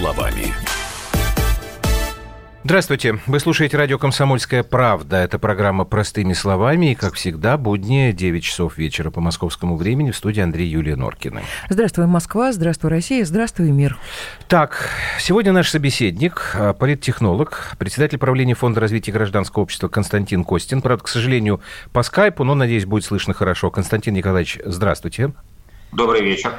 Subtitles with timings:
[0.00, 0.54] словами.
[2.64, 3.18] Здравствуйте.
[3.26, 5.16] Вы слушаете радио «Комсомольская правда».
[5.16, 6.92] Это программа «Простыми словами».
[6.92, 11.42] И, как всегда, будни 9 часов вечера по московскому времени в студии Андрей Юлия Норкина.
[11.68, 12.52] Здравствуй, Москва.
[12.52, 13.26] Здравствуй, Россия.
[13.26, 13.98] Здравствуй, мир.
[14.48, 20.80] Так, сегодня наш собеседник, а, политтехнолог, председатель правления Фонда развития гражданского общества Константин Костин.
[20.80, 21.60] Правда, к сожалению,
[21.92, 23.70] по скайпу, но, надеюсь, будет слышно хорошо.
[23.70, 25.32] Константин Николаевич, здравствуйте.
[25.92, 26.52] Добрый вечер.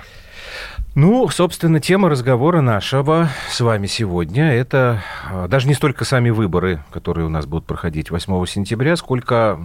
[0.94, 5.02] Ну, собственно, тема разговора нашего с вами сегодня– это
[5.32, 9.58] а, даже не столько сами выборы, которые у нас будут проходить 8 сентября, сколько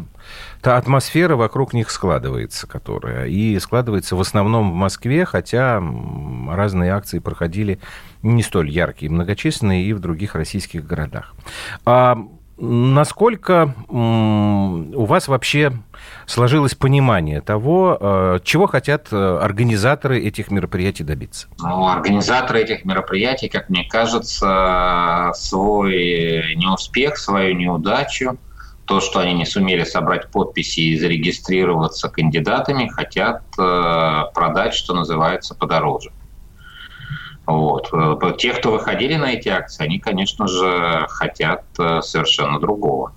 [0.63, 3.27] та атмосфера вокруг них складывается, которая.
[3.27, 5.83] И складывается в основном в Москве, хотя
[6.49, 7.81] разные акции проходили
[8.23, 11.35] не столь яркие и многочисленные и в других российских городах.
[11.85, 12.19] А
[12.57, 15.73] насколько у вас вообще
[16.27, 21.49] сложилось понимание того, э, чего хотят э, организаторы этих мероприятий добиться?
[21.59, 28.39] Ну, организаторы этих мероприятий, как мне кажется, свой неуспех, свою неудачу,
[28.85, 35.55] то, что они не сумели собрать подписи и зарегистрироваться кандидатами, хотят э, продать, что называется,
[35.55, 36.11] подороже.
[37.47, 37.93] Вот.
[38.39, 43.13] Те, кто выходили на эти акции, они, конечно же, хотят совершенно другого.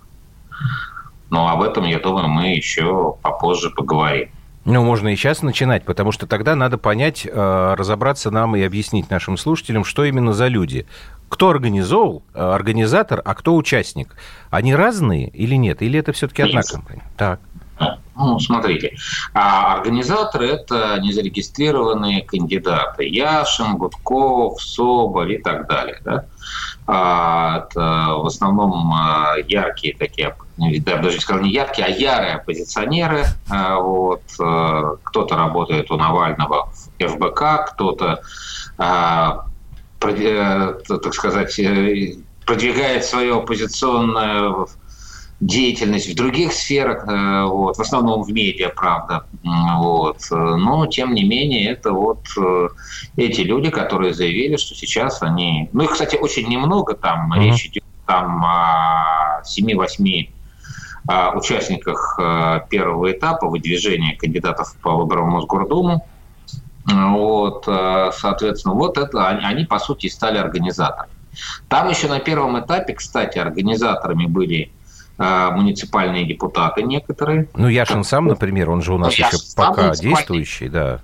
[1.29, 4.29] Но об этом, я думаю, мы еще попозже поговорим.
[4.65, 9.09] Ну, можно и сейчас начинать, потому что тогда надо понять, э, разобраться нам и объяснить
[9.09, 10.85] нашим слушателям, что именно за люди.
[11.29, 14.15] Кто организовал, э, организатор, а кто участник?
[14.49, 15.81] Они разные или нет?
[15.81, 17.03] Или это все-таки одна компания?
[17.17, 17.39] Так.
[18.15, 18.97] Ну, смотрите,
[19.33, 23.05] а организаторы– это незарегистрированные кандидаты.
[23.05, 26.01] Яшин, Гудков, Соболь и так далее.
[26.03, 26.25] Да?
[26.91, 33.25] А, это в основном а, яркие такие, да, даже сказал не яркие, а ярые оппозиционеры.
[33.47, 34.23] А, вот.
[35.03, 38.21] Кто-то работает у Навального в ФБК, кто-то,
[38.79, 39.33] э,
[39.99, 44.65] так сказать, э, продвигает свое оппозиционное
[45.39, 49.25] деятельность в других сферах, э, вот, в основном в медиа, правда.
[49.43, 50.17] Вот.
[50.31, 52.67] Но, тем не менее, это вот э,
[53.15, 55.69] эти люди, которые заявили, что сейчас они...
[55.71, 57.31] Ну, их, кстати, очень немного там.
[57.31, 57.39] Mm-hmm.
[57.43, 60.29] Речь идет там о 7-8
[61.35, 66.05] участниках э, первого этапа выдвижения кандидатов по выборам в Мосгордуму.
[66.85, 71.13] Вот, соответственно, вот это они, они, по сути, стали организаторами.
[71.67, 74.78] Там еще на первом этапе, кстати, организаторами были а,
[75.19, 77.49] муниципальные депутаты некоторые.
[77.53, 81.01] Ну, Яшин сам, например, он же у нас ну, еще пока действующий, да.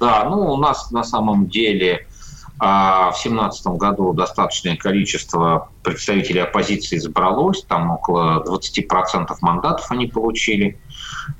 [0.00, 2.06] Да, ну, у нас на самом деле
[2.60, 10.80] а, в семнадцатом году достаточное количество представителей оппозиции избралось, там около 20% мандатов они получили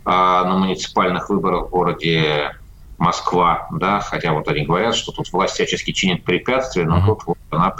[0.04, 2.54] а, на муниципальных выборах в городе
[2.98, 7.38] Москва, да, хотя вот они говорят, что тут власть всячески чинит препятствия, но тут вот
[7.50, 7.74] она,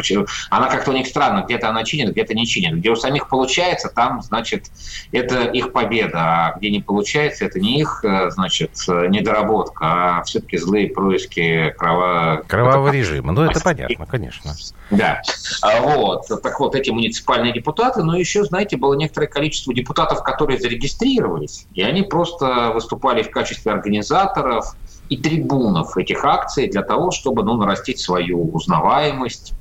[0.51, 2.77] она как-то у них странно, где-то она чинит, где-то не чинит.
[2.77, 4.71] Где у самих получается, там, значит,
[5.13, 10.57] это их победа, а где не получается, это не их, э, значит, недоработка, а все-таки
[10.57, 12.45] злые происки крова...
[12.47, 12.97] кровавого это...
[12.97, 13.33] режима.
[13.33, 14.55] Ну, это понятно, конечно.
[14.91, 15.21] Да.
[15.63, 16.27] А вот.
[16.43, 21.83] Так вот, эти муниципальные депутаты, но еще, знаете, было некоторое количество депутатов, которые зарегистрировались, и
[21.83, 24.77] они просто выступали в качестве организаторов,
[25.09, 29.55] и трибунов этих акций для того, чтобы ну, нарастить свою узнаваемость,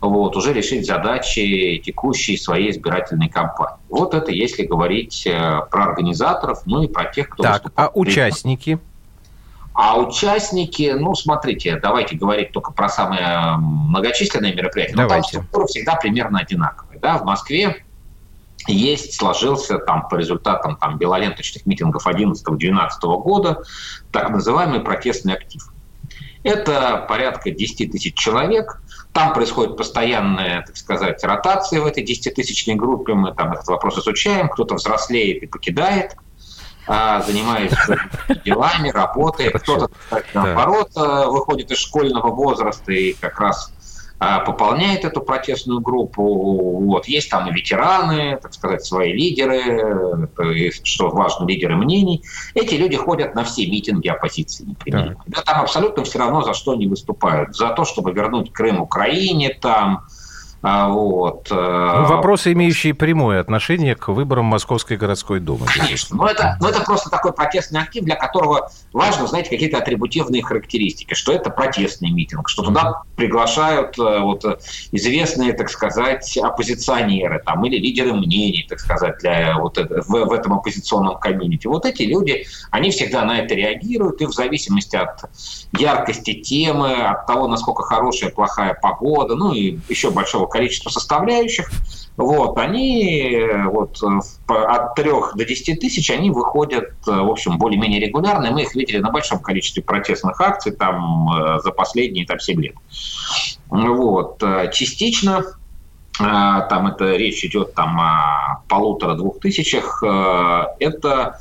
[0.00, 3.76] вот, уже решить задачи текущей своей избирательной кампании.
[3.90, 7.42] Вот это если говорить э, про организаторов, ну и про тех, кто...
[7.42, 8.78] Так, а участники?
[9.72, 14.96] А участники, ну, смотрите, давайте говорить только про самые многочисленные мероприятия.
[14.96, 15.14] Давайте.
[15.14, 16.98] Но там структура всегда примерно одинаковая.
[16.98, 17.18] Да?
[17.18, 17.84] В Москве
[18.66, 22.90] есть, сложился там по результатам там, белоленточных митингов 11-12
[23.22, 23.62] года
[24.12, 25.62] так называемый протестный актив.
[26.42, 28.80] Это порядка 10 тысяч человек.
[29.12, 33.14] Там происходит постоянная, так сказать, ротация в этой 10-тысячной группе.
[33.14, 34.48] Мы там этот вопрос изучаем.
[34.48, 36.16] Кто-то взрослеет и покидает,
[36.86, 37.98] а, занимается
[38.44, 39.60] делами, работает.
[39.60, 39.90] Кто-то,
[40.32, 43.72] наоборот, э, выходит из школьного возраста и как раз
[44.20, 46.22] пополняет эту протестную группу.
[46.22, 47.06] Вот.
[47.08, 50.28] Есть там и ветераны, так сказать, свои лидеры,
[50.84, 52.22] что важно, лидеры мнений.
[52.54, 55.16] Эти люди ходят на все митинги оппозиции, например.
[55.26, 55.38] Да.
[55.38, 57.56] Да, там абсолютно все равно за что они выступают.
[57.56, 60.02] За то, чтобы вернуть Крым Украине, там, А,
[60.62, 61.48] вот.
[61.50, 65.66] Э, ну, вопросы, имеющие прямое отношение к выборам Московской городской думы.
[65.66, 66.16] Конечно.
[66.16, 71.14] Но это, но это просто такой протестный актив, для которого важно, знаете, какие-то атрибутивные характеристики,
[71.14, 74.44] что это протестный митинг, что туда приглашают э, вот,
[74.92, 80.32] известные, так сказать, оппозиционеры там, или лидеры мнений, так сказать, для вот это, в, в
[80.32, 81.68] этом оппозиционном комьюнити.
[81.68, 85.24] Вот эти люди, они всегда на это реагируют, и в зависимости от
[85.78, 91.70] яркости темы, от того, насколько хорошая, плохая погода, ну и еще большого количества составляющих,
[92.16, 93.98] вот, они вот,
[94.48, 98.50] от 3 до 10 тысяч они выходят, в общем, более-менее регулярно.
[98.50, 102.74] Мы их видели на большом количестве протестных акций там, э, за последние там, 7 лет.
[103.68, 104.42] Вот.
[104.72, 105.44] Частично
[106.20, 111.38] э, там это речь идет там о полутора-двух тысячах, э, это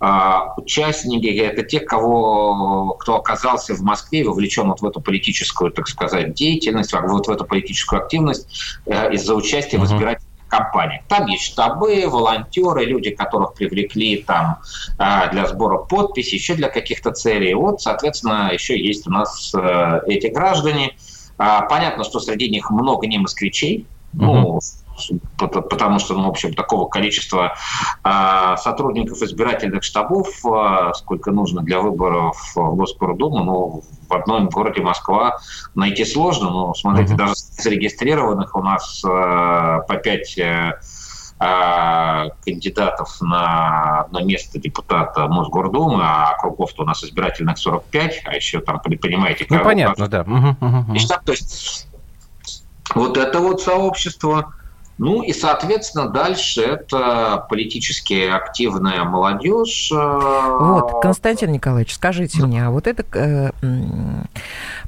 [0.00, 6.34] участники, это те, кого, кто оказался в Москве, вовлечен вот в эту политическую, так сказать,
[6.34, 8.46] деятельность, вот в эту политическую активность
[8.86, 11.02] э, из-за участия в избирательных кампаниях.
[11.08, 14.58] Там есть штабы, волонтеры, люди, которых привлекли там
[14.98, 17.54] э, для сбора подписей, еще для каких-то целей.
[17.54, 20.96] Вот, соответственно, еще есть у нас э, эти граждане.
[21.36, 24.60] А, понятно, что среди них много не москвичей, ну,
[25.36, 27.54] потому что, ну, в общем, такого количества
[28.02, 34.82] а, сотрудников избирательных штабов, а, сколько нужно для выборов в Госпордуму, ну, в одном городе
[34.82, 35.38] Москва
[35.74, 36.50] найти сложно.
[36.50, 37.18] Но, смотрите, mm-hmm.
[37.18, 40.72] даже зарегистрированных у нас а, по пять э,
[42.44, 48.80] кандидатов на, на место депутата Мосгордумы, а округов-то у нас избирательных 45, а еще там,
[48.80, 49.46] понимаете...
[49.48, 50.22] Ну, понятно, да.
[50.22, 50.94] Угу, угу.
[50.94, 51.87] И то есть
[52.94, 54.54] вот это вот сообщество,
[54.98, 59.92] ну и, соответственно, дальше это политически активная молодежь.
[59.92, 63.50] Э, вот, Константин Николаевич, скажите мне, а вот это э,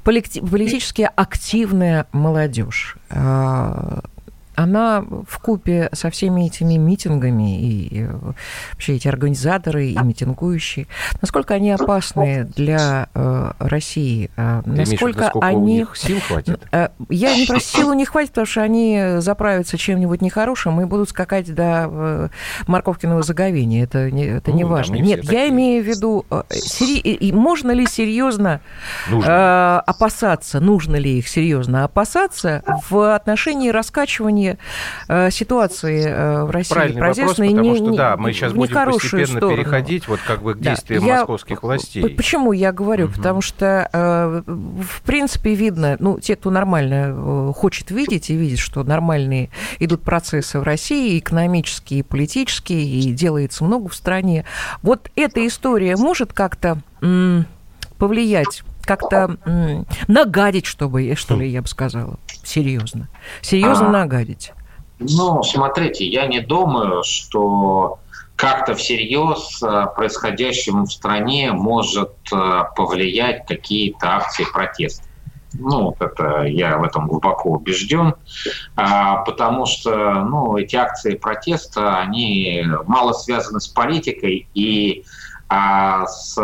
[0.02, 4.00] политически активная молодежь, э,
[4.62, 10.86] она в купе со всеми этими митингами и вообще эти организаторы и митингующие,
[11.20, 14.30] насколько они опасны для э, России?
[14.36, 15.56] Э, насколько они...
[15.56, 16.60] у них сил хватит?
[16.72, 21.08] Э, я не про силу не хватит, потому что они заправятся чем-нибудь нехорошим и будут
[21.08, 22.28] скакать до э,
[22.66, 23.82] морковкиного заговения.
[23.82, 24.94] Это не, это не ну, важно.
[24.94, 27.32] Не Нет, я имею в виду, э, сери...
[27.32, 28.60] можно ли серьезно
[29.10, 34.49] э, опасаться, нужно ли их серьезно опасаться в отношении раскачивания
[35.08, 39.26] э, ситуации э, в России Правильный вопрос, потому не, что, да, мы сейчас будем постепенно
[39.26, 39.56] сторону.
[39.56, 42.08] переходить вот как бы к действиям да, московских властей.
[42.10, 43.06] Почему я говорю?
[43.06, 43.14] Угу.
[43.14, 48.82] Потому что, э, в принципе, видно, ну, те, кто нормально хочет видеть и видит, что
[48.82, 54.44] нормальные идут процессы в России, экономические, и политические, и делается много в стране.
[54.82, 56.78] Вот эта история может как-то
[57.98, 59.36] повлиять как-то
[60.08, 62.18] нагадить, чтобы, что ли, я бы сказала.
[62.42, 63.08] Серьезно.
[63.40, 64.52] Серьезно а, нагадить.
[64.98, 68.00] Ну, смотрите, я не думаю, что
[68.34, 75.04] как-то всерьез э, происходящему в стране может э, повлиять какие-то акции протеста.
[75.52, 78.14] Ну, это я в этом глубоко убежден,
[78.74, 85.04] а, потому что ну, эти акции протеста, они мало связаны с политикой и
[85.48, 86.38] а, с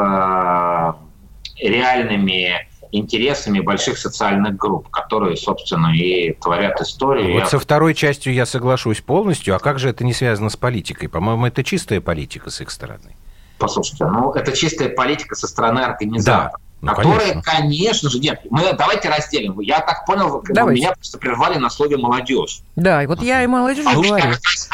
[1.58, 7.40] реальными интересами больших социальных групп, которые, собственно, и творят историю.
[7.40, 9.54] Вот со второй частью я соглашусь полностью.
[9.56, 11.08] А как же это не связано с политикой?
[11.08, 13.16] По-моему, это чистая политика с их стороны.
[13.58, 16.52] Послушайте, ну это чистая политика со стороны организаторов.
[16.52, 16.58] Да.
[16.82, 17.42] Ну, которые, конечно.
[17.42, 19.58] конечно же, нет, мы давайте разделим.
[19.60, 20.80] Я так понял, давайте.
[20.80, 22.60] меня просто прервали на слове молодежь.
[22.76, 24.10] Да, и вот я и молодежь а говорю.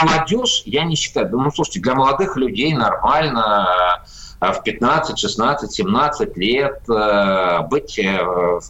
[0.03, 1.31] Молодежь, я не считаю.
[1.31, 4.03] Ну, слушайте, для молодых людей нормально
[4.51, 8.19] в 15, 16, 17 лет э, быть э,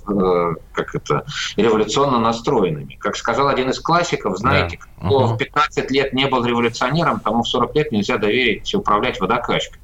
[0.07, 1.25] э, как это,
[1.57, 2.97] революционно настроенными.
[2.97, 5.07] Как сказал один из классиков, знаете, да.
[5.07, 5.35] кто угу.
[5.35, 9.81] в 15 лет не был революционером, тому в 40 лет нельзя доверить управлять водокачкой.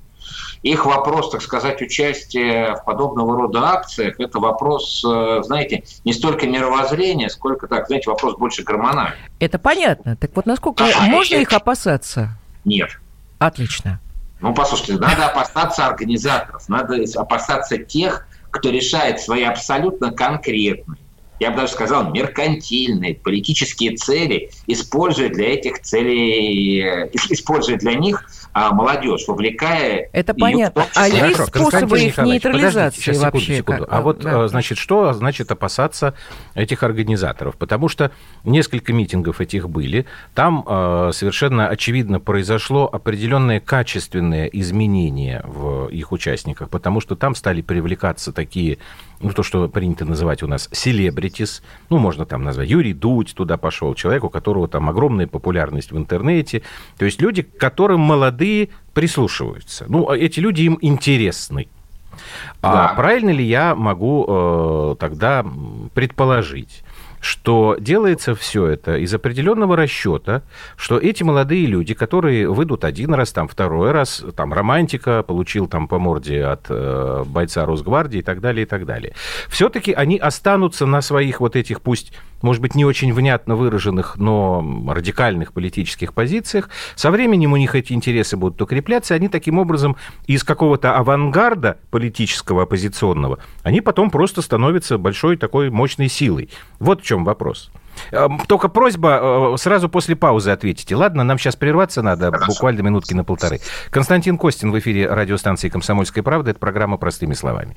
[0.62, 7.30] Их вопрос, так сказать, участия в подобного рода акциях, это вопрос, знаете, не столько мировоззрения,
[7.30, 9.16] сколько, так, знаете, вопрос больше гормональный.
[9.38, 10.16] Это понятно.
[10.16, 12.36] Так вот, насколько а, можно их опасаться?
[12.64, 12.90] Нет.
[13.38, 14.00] Отлично.
[14.40, 20.98] Ну, послушайте, надо опасаться организаторов, надо опасаться тех, кто решает свои абсолютно конкретные,
[21.40, 28.24] я бы даже сказал, меркантильные политические цели, используя для этих целей, э, используя для них
[28.52, 30.08] а молодежь, вовлекая...
[30.12, 30.86] Это понятно.
[30.96, 33.56] А есть способы их нейтрализации сейчас, вообще?
[33.58, 33.86] Секунду, секунду.
[33.88, 34.44] А вот, да.
[34.44, 36.14] Э, значит, что значит опасаться
[36.54, 37.56] этих организаторов?
[37.56, 38.10] Потому что
[38.42, 40.06] несколько митингов этих были.
[40.34, 47.62] Там э, совершенно очевидно произошло определенное качественное изменение в их участниках, потому что там стали
[47.62, 48.78] привлекаться такие
[49.20, 53.56] ну, то, что принято называть у нас селебритис, ну, можно там назвать, Юрий Дудь туда
[53.56, 56.62] пошел, человек, у которого там огромная популярность в интернете,
[56.96, 59.86] то есть люди, к которым молодые прислушиваются.
[59.88, 61.68] Ну, а эти люди им интересны.
[62.60, 62.94] А да.
[62.94, 65.44] правильно ли я могу э, тогда
[65.94, 66.82] предположить,
[67.20, 70.42] что делается все это из определенного расчета,
[70.76, 75.88] что эти молодые люди, которые выйдут один раз, там второй раз, там романтика, получил там
[75.88, 79.14] по морде от э, бойца Росгвардии и так далее, и так далее,
[79.48, 84.64] все-таки они останутся на своих вот этих, пусть может быть, не очень внятно выраженных, но
[84.88, 86.70] радикальных политических позициях.
[86.94, 91.78] Со временем у них эти интересы будут укрепляться, и они таким образом из какого-то авангарда
[91.90, 96.50] политического, оппозиционного, они потом просто становятся большой такой мощной силой.
[96.78, 97.70] Вот в чем вопрос.
[98.12, 100.94] Эм, только просьба э, сразу после паузы ответите.
[100.94, 102.52] Ладно, нам сейчас прерваться надо, Хорошо.
[102.52, 103.60] буквально минутки на полторы.
[103.90, 106.50] Константин Костин в эфире радиостанции «Комсомольская правда».
[106.50, 107.76] Это программа «Простыми словами».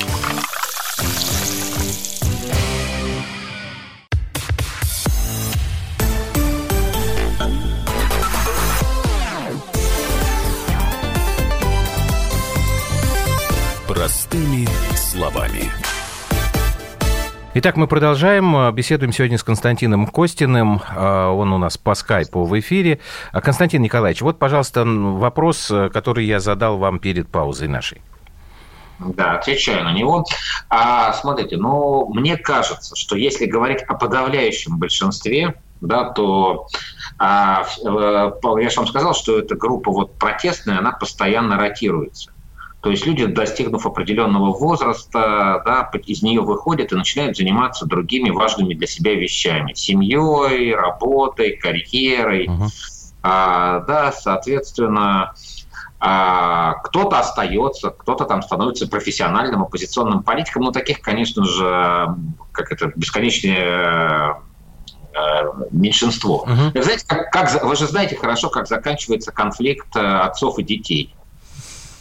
[17.53, 18.73] Итак, мы продолжаем.
[18.73, 20.81] Беседуем сегодня с Константином Костиным.
[20.87, 22.99] А, он у нас по скайпу в эфире.
[23.33, 27.99] А, Константин Николаевич, вот, пожалуйста, вопрос, который я задал вам перед паузой нашей.
[28.99, 30.23] Да, отвечаю на него.
[30.69, 36.67] А, смотрите, ну, мне кажется, что если говорить о подавляющем большинстве, да, то
[37.17, 38.31] а, э,
[38.61, 42.31] я же вам сказал, что эта группа вот протестная, она постоянно ротируется.
[42.81, 48.73] То есть люди, достигнув определенного возраста, да, из нее выходят и начинают заниматься другими важными
[48.73, 49.73] для себя вещами.
[49.73, 52.47] Семьей, работой, карьерой.
[52.47, 52.67] Uh-huh.
[53.21, 55.35] А, да, соответственно,
[55.99, 60.63] а, кто-то остается, кто-то там становится профессиональным оппозиционным политиком.
[60.63, 62.15] Ну, таких, конечно же,
[62.51, 64.37] как это, бесконечное
[65.13, 66.47] э, меньшинство.
[66.47, 66.81] Uh-huh.
[66.81, 71.15] Знаете, как, как, вы же знаете хорошо, как заканчивается конфликт э, отцов и детей.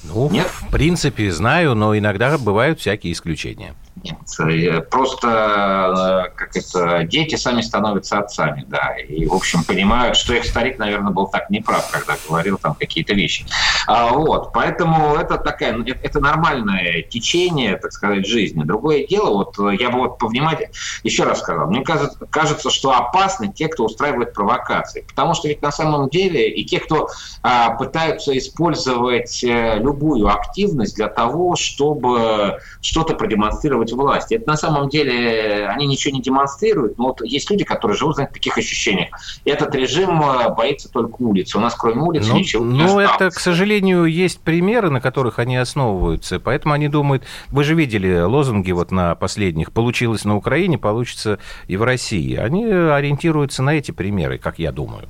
[0.04, 0.46] Ну, Нет?
[0.46, 3.74] в принципе, знаю, но иногда бывают всякие исключения.
[4.02, 10.16] Нет, э, просто э, как это, дети сами становятся отцами, да, и, в общем, понимают,
[10.16, 13.44] что их старик, наверное, был так неправ, когда говорил там какие-то вещи.
[13.86, 18.62] А, вот, поэтому это такая, ну, это нормальное течение, так сказать, жизни.
[18.62, 23.52] Другое дело, вот я бы вот повнимательнее, еще раз сказал, мне кажется, кажется, что опасны
[23.52, 27.08] те, кто устраивает провокации, потому что ведь на самом деле и те, кто
[27.42, 34.32] а, пытаются использовать э, любую активность для того, чтобы что-то продемонстрировать демонстрировать власть.
[34.32, 38.26] Это на самом деле они ничего не демонстрируют, но вот есть люди, которые живут в
[38.26, 39.10] таких ощущениях.
[39.44, 41.58] Этот режим э, боится только улицы.
[41.58, 45.38] У нас кроме улиц ну, ничего не Ну, это, к сожалению, есть примеры, на которых
[45.38, 46.40] они основываются.
[46.40, 51.76] Поэтому они думают, вы же видели лозунги вот на последних, получилось на Украине, получится и
[51.76, 52.36] в России.
[52.36, 55.08] Они ориентируются на эти примеры, как я думаю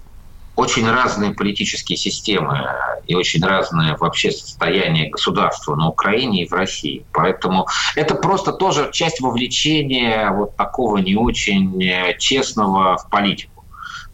[0.60, 2.68] очень разные политические системы
[3.06, 7.06] и очень разное вообще состояние государства на Украине и в России.
[7.12, 13.64] Поэтому это просто тоже часть вовлечения вот такого не очень э, честного в политику.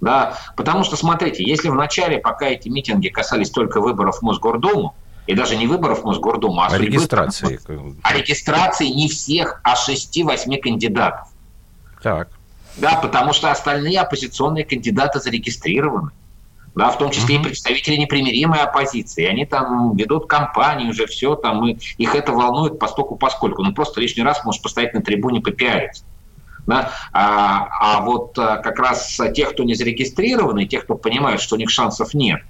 [0.00, 0.38] Да?
[0.56, 4.94] Потому что, смотрите, если в начале, пока эти митинги касались только выборов в Мосгордуму,
[5.26, 7.58] и даже не выборов в Мосгордуму, а, а регистрации.
[8.02, 11.26] А регистрации не всех, а 6-8 кандидатов.
[12.00, 12.28] Так.
[12.76, 16.12] Да, потому что остальные оппозиционные кандидаты зарегистрированы
[16.76, 19.24] да, в том числе и представители непримиримой оппозиции.
[19.24, 23.64] Они там ведут кампанию уже, все там, и их это волнует постольку поскольку.
[23.64, 26.04] Ну, просто лишний раз может постоять на трибуне попиариться.
[26.66, 26.92] Да?
[27.12, 31.58] А, а вот а, как раз тех, кто не зарегистрированы, тех, кто понимает, что у
[31.58, 32.40] них шансов нет,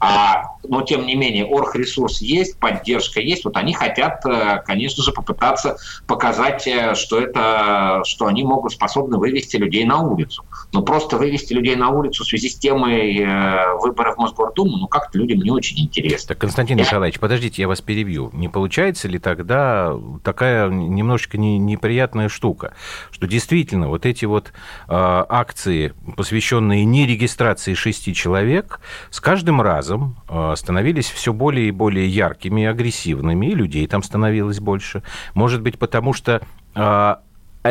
[0.00, 5.12] а но тем не менее оргресурс есть, поддержка есть, вот они хотят, э, конечно же,
[5.12, 10.44] попытаться показать, э, что это, что они могут способны вывести людей на улицу.
[10.72, 14.88] Но просто вывести людей на улицу в связи с темой э, выборов в Мосгордуму, ну
[14.88, 16.28] как-то людям не очень интересно.
[16.28, 18.30] Так, Константин Николаевич, подождите, я вас перебью.
[18.32, 22.74] Не получается ли тогда такая немножечко не, неприятная штука,
[23.10, 24.50] что действительно вот эти вот э,
[24.88, 28.80] акции, посвященные не регистрации шести человек,
[29.10, 34.02] с каждым разом э, становились все более и более яркими и агрессивными, и людей там
[34.02, 35.02] становилось больше.
[35.34, 36.42] Может быть, потому что
[36.74, 37.16] э,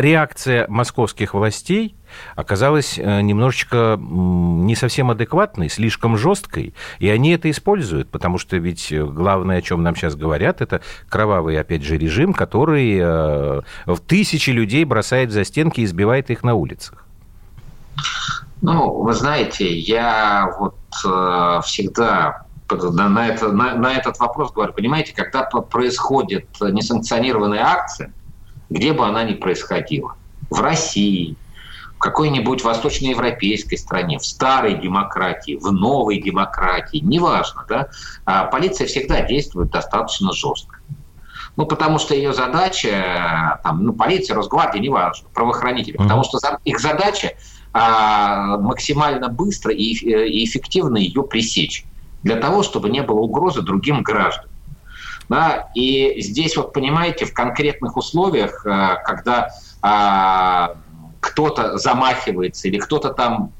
[0.02, 1.96] реакция московских властей
[2.36, 8.94] оказалась э, немножечко не совсем адекватной, слишком жесткой, и они это используют, потому что ведь
[8.94, 14.50] главное, о чем нам сейчас говорят, это кровавый, опять же, режим, который э, в тысячи
[14.50, 17.06] людей бросает за стенки и избивает их на улицах.
[18.62, 20.75] Ну, вы знаете, я вот
[21.06, 28.12] э, всегда на, это, на, на этот вопрос говорю, понимаете, когда происходит несанкционированная акция,
[28.70, 30.16] где бы она ни происходила,
[30.50, 31.36] в России,
[31.96, 37.88] в какой-нибудь восточноевропейской стране, в старой демократии, в новой демократии, неважно, да,
[38.26, 40.78] а полиция всегда действует достаточно жестко.
[41.56, 46.04] Ну, потому что ее задача, там, ну, полиция, Росгвардия, неважно, правоохранители, mm-hmm.
[46.04, 47.32] потому что их задача
[47.72, 51.86] а, максимально быстро и, и эффективно ее пресечь,
[52.24, 54.50] для того, чтобы не было угрозы другим гражданам.
[55.29, 55.70] Да?
[55.74, 59.50] И здесь, вот понимаете, в конкретных условиях, э, когда
[59.82, 60.75] а,
[61.20, 63.51] кто-то замахивается или кто-то там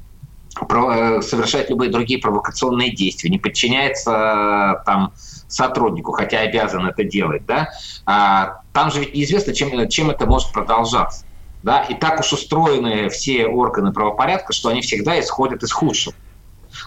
[0.62, 5.14] э, совершает любые другие провокационные действия, не подчиняется там
[5.48, 7.70] сотруднику, хотя обязан это делать, да,
[8.06, 11.26] а, там же ведь неизвестно, чем, чем это может продолжаться.
[11.64, 11.82] Да?
[11.84, 16.16] И так уж устроены все органы правопорядка, что они всегда исходят из худшего.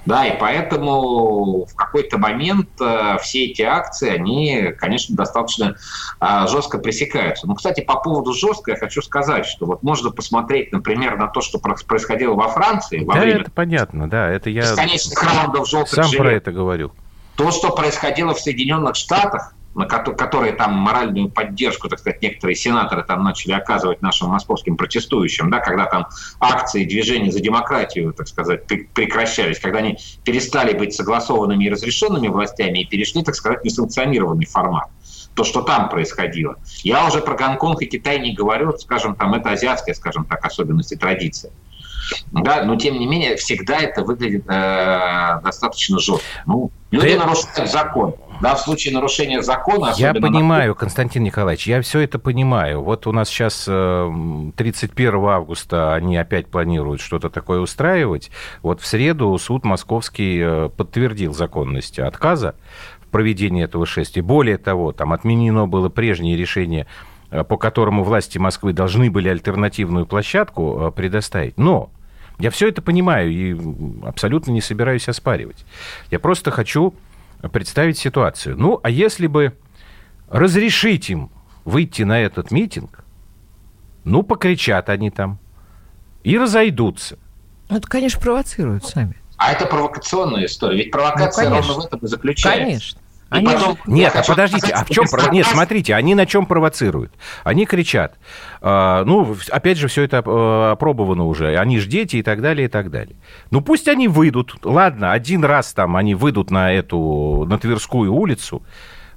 [0.07, 5.76] Да, и поэтому в какой-то момент э, все эти акции, они, конечно, достаточно
[6.21, 7.47] э, жестко пресекаются.
[7.47, 11.40] Но, кстати, по поводу жестко я хочу сказать, что вот можно посмотреть, например, на то,
[11.40, 13.04] что происходило во Франции.
[13.04, 16.18] Во да, время это понятно, да, это я раундов желтых сам жилет.
[16.18, 16.92] про это говорю.
[17.37, 23.05] То, что происходило в Соединенных Штатах, на которые там моральную поддержку, так сказать, некоторые сенаторы
[23.05, 26.09] там начали оказывать нашим московским протестующим, да, когда там
[26.41, 32.81] акции движения за демократию, так сказать, прекращались, когда они перестали быть согласованными и разрешенными властями
[32.81, 34.89] и перешли, так сказать, в несанкционированный формат
[35.35, 36.57] то, что там происходило.
[36.83, 40.91] Я уже про Гонконг и Китай не говорю, скажем, там это азиатская, скажем так, особенность
[40.91, 41.53] и традиция.
[42.33, 46.25] Да, но тем не менее всегда это выглядит э, достаточно жестко.
[46.47, 47.19] Ну, люди Ты...
[47.19, 48.17] нарушают закон.
[48.40, 49.92] Да, в случае нарушения закона...
[49.97, 50.75] Я понимаю, на...
[50.75, 52.82] Константин Николаевич, я все это понимаю.
[52.82, 58.30] Вот у нас сейчас 31 э, августа они опять планируют что-то такое устраивать.
[58.63, 62.54] Вот в среду суд московский э, подтвердил законность отказа
[63.00, 64.23] в проведении этого шествия.
[64.23, 66.86] Более того, там отменено было прежнее решение
[67.30, 71.58] э, по которому власти Москвы должны были альтернативную площадку предоставить.
[71.58, 71.91] Но
[72.39, 73.56] я все это понимаю и
[74.06, 75.65] абсолютно не собираюсь оспаривать.
[76.13, 76.95] Я просто хочу
[77.53, 78.57] представить ситуацию.
[78.57, 79.57] Ну, а если бы
[80.29, 81.31] разрешить им
[81.65, 83.05] выйти на этот митинг,
[84.05, 85.39] ну, покричат они там
[86.25, 87.19] и разойдутся.
[87.69, 89.17] Ну, это, конечно, провоцируют сами.
[89.37, 90.79] А это провокационная история.
[90.79, 92.65] Ведь провокация ну, ровно в этом и заключается.
[92.65, 93.01] Конечно.
[93.30, 93.76] Они потом...
[93.86, 95.04] Нет, а подождите, а в чем...
[95.32, 97.12] Нет, смотрите, они на чем провоцируют?
[97.45, 98.19] Они кричат.
[98.60, 101.56] А, ну, опять же, все это а, опробовано уже.
[101.56, 103.17] Они же дети и так далее, и так далее.
[103.50, 104.56] Ну, пусть они выйдут.
[104.64, 108.62] Ладно, один раз там они выйдут на эту, на Тверскую улицу,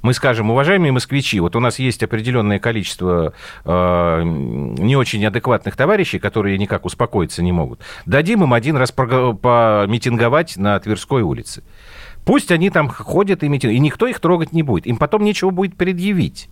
[0.01, 3.33] мы скажем, уважаемые москвичи, вот у нас есть определенное количество
[3.65, 7.81] э, не очень адекватных товарищей, которые никак успокоиться не могут.
[8.05, 11.63] Дадим им один раз помитинговать на Тверской улице.
[12.25, 14.85] Пусть они там ходят и митингуют, и никто их трогать не будет.
[14.85, 16.49] Им потом нечего будет предъявить.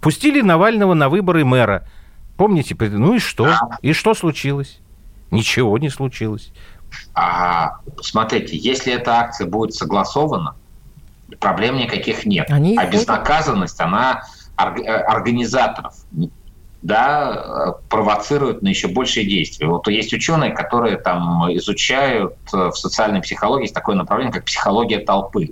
[0.00, 1.86] Пустили Навального на выборы мэра.
[2.36, 2.76] Помните?
[2.78, 3.54] Ну и что?
[3.82, 4.80] И что случилось?
[5.30, 6.52] Ничего не случилось.
[7.14, 10.54] А, смотрите, если эта акция будет согласована,
[11.40, 12.50] проблем никаких нет.
[12.50, 14.22] Они а безнаказанность, она
[14.56, 15.94] э, организаторов
[16.86, 19.66] да, провоцируют на еще большие действия.
[19.66, 25.00] Вот есть ученые, которые там изучают э, в социальной психологии есть такое направление, как психология
[25.00, 25.50] толпы.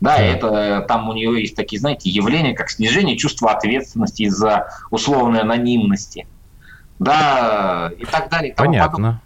[0.00, 4.68] Да, и это там у нее есть такие, знаете, явления, как снижение чувства ответственности из-за
[4.90, 6.26] условной анонимности.
[6.98, 8.52] Да, и так далее.
[8.52, 8.90] И Понятно.
[8.90, 9.20] Подобное.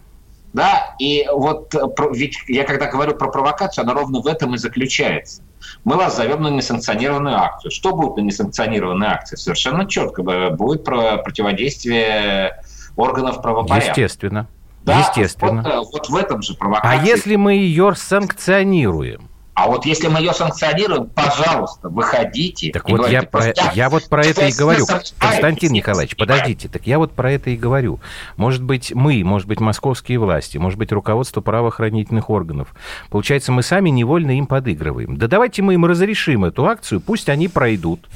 [0.53, 1.79] Да, и вот э,
[2.13, 5.43] ведь я когда говорю про провокацию, она ровно в этом и заключается
[5.83, 7.71] мы вас зовем на несанкционированную акцию.
[7.71, 9.35] Что будет на несанкционированной акции?
[9.35, 12.61] Совершенно четко будет про противодействие
[12.95, 13.89] органов правопорядка.
[13.89, 14.47] Естественно.
[14.83, 15.61] Да, Естественно.
[15.61, 16.99] Вот, вот в этом же провокация.
[16.99, 19.29] А если мы ее санкционируем?
[19.53, 22.71] А вот если мы ее санкционируем, пожалуйста, выходите.
[22.71, 24.85] Так вот говорите, я, про, я вот про это и говорю.
[25.19, 27.99] Константин Николаевич, подождите, так я вот про это и говорю.
[28.37, 32.73] Может быть, мы, может быть, московские власти, может быть, руководство правоохранительных органов.
[33.09, 35.17] Получается, мы сами невольно им подыгрываем.
[35.17, 38.07] Да давайте мы им разрешим эту акцию, пусть они пройдут.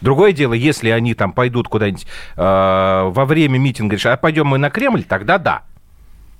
[0.00, 4.58] Другое дело, если они там пойдут куда-нибудь э, во время митинга, решат, а пойдем мы
[4.58, 5.62] на Кремль, тогда да.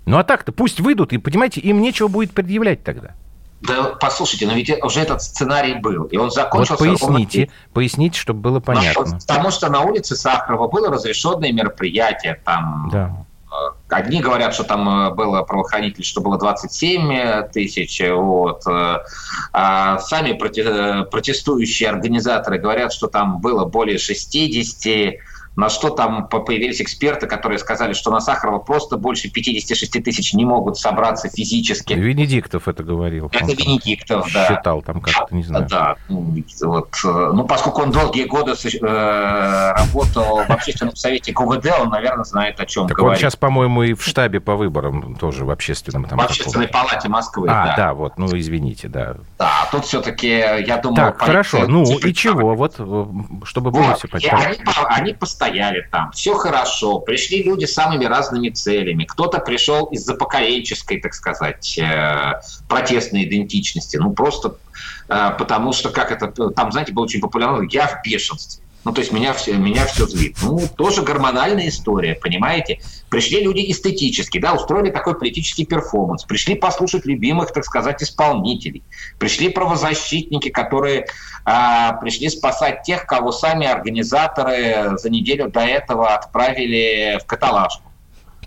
[0.06, 3.14] Ну а так-то пусть выйдут, и, понимаете, им нечего будет предъявлять тогда.
[3.61, 6.85] Да, послушайте, но ведь уже этот сценарий был, и он закончился...
[6.85, 7.55] Вот поясните, ровно...
[7.73, 9.18] поясните, чтобы было понятно.
[9.27, 12.88] Потому что на улице Сахарова было разрешенное мероприятие, там...
[12.92, 13.25] Да.
[13.51, 18.66] Э, одни говорят, что там э, было правоохранителей, что было 27 тысяч, вот.
[18.66, 18.99] Э,
[19.53, 25.14] а сами протестующие организаторы говорят, что там было более 60
[25.59, 30.44] на что там появились эксперты, которые сказали, что на Сахарова просто больше 56 тысяч не
[30.44, 31.94] могут собраться физически.
[31.94, 33.29] Венедиктов это говорил.
[33.33, 34.47] Это Венедиктов, да.
[34.47, 35.66] Считал там как-то, не знаю.
[35.68, 41.73] Да, ну, вот, э, ну, поскольку он долгие годы э, работал в общественном совете КВД,
[41.81, 43.16] он, наверное, знает, о чем так говорит.
[43.16, 46.05] он сейчас, по-моему, и в штабе по выборам тоже в общественном.
[46.05, 47.75] Там, в общественной палате Москвы, а, да.
[47.77, 49.16] да, вот, ну, извините, да.
[49.37, 50.97] Да, а тут все-таки, я думаю...
[50.97, 53.07] Так, хорошо, ну, и чего, вот, э,
[53.42, 54.38] чтобы было все понятно.
[54.38, 54.59] Они,
[55.01, 59.04] они постоянно стояли там, все хорошо, пришли люди с самыми разными целями.
[59.04, 64.56] Кто-то пришел из-за поколенческой, так сказать, э, протестной идентичности, ну просто
[65.08, 68.62] э, потому что, как это, там, знаете, было очень популярно, я в бешенстве.
[68.88, 70.38] Ну, то есть меня все, меня все злит.
[70.40, 72.81] Ну, тоже гормональная история, понимаете?
[73.11, 78.83] Пришли люди эстетически, да, устроили такой политический перформанс, пришли послушать любимых, так сказать, исполнителей,
[79.18, 81.05] пришли правозащитники, которые
[81.44, 87.92] а, пришли спасать тех, кого сами организаторы за неделю до этого отправили в каталажку.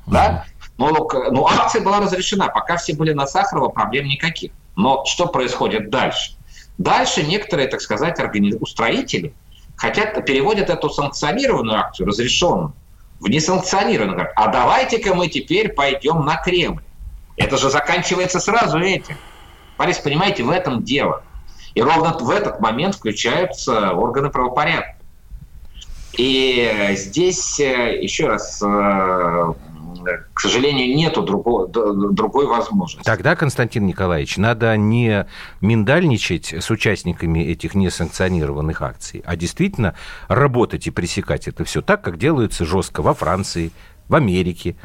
[0.07, 0.45] Да?
[0.79, 4.53] Ну, ну, акция была разрешена, пока все были на Сахарова, проблем никаких.
[4.75, 6.31] Но что происходит дальше?
[6.79, 8.55] Дальше некоторые, так сказать, организ...
[8.59, 9.35] устроители
[9.81, 12.73] хотят, переводят эту санкционированную акцию, разрешенную,
[13.19, 14.29] в несанкционированную.
[14.35, 16.83] А давайте-ка мы теперь пойдем на Кремль.
[17.35, 19.17] Это же заканчивается сразу этим.
[19.79, 21.23] Борис, понимаете, в этом дело.
[21.73, 24.97] И ровно в этот момент включаются органы правопорядка.
[26.13, 29.53] И здесь, э, еще раз, э,
[30.33, 33.05] к сожалению, нету другого, другой возможности.
[33.05, 35.27] Тогда, Константин Николаевич, надо не
[35.61, 39.95] миндальничать с участниками этих несанкционированных акций, а действительно
[40.27, 43.71] работать и пресекать это все так, как делается жестко во Франции,
[44.07, 44.75] в Америке,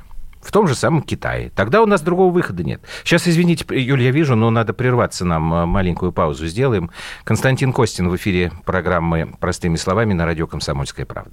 [0.46, 1.50] в том же самом Китае.
[1.54, 2.80] Тогда у нас другого выхода нет.
[3.04, 6.90] Сейчас, извините, Юлия, я вижу, но надо прерваться нам, э, маленькую паузу сделаем.
[7.24, 11.32] Константин Костин в эфире программы «Простыми словами» на радио «Комсомольская правда».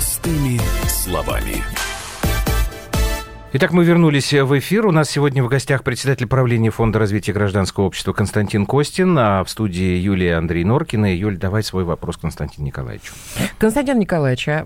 [0.00, 0.58] Простыми
[0.88, 1.62] словами.
[3.52, 4.86] Итак, мы вернулись в эфир.
[4.86, 9.50] У нас сегодня в гостях председатель правления Фонда развития гражданского общества Константин Костин, а в
[9.50, 11.16] студии Юлия Андрей Норкина.
[11.16, 13.12] Юль, давай свой вопрос Константину Николаевичу.
[13.58, 14.64] Константин Николаевич, а